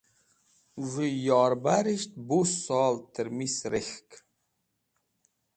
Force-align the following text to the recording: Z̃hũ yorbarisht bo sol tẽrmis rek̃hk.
Z̃hũ 0.89 1.07
yorbarisht 1.25 2.11
bo 2.27 2.39
sol 2.63 2.95
tẽrmis 3.13 3.55
rek̃hk. 3.71 4.09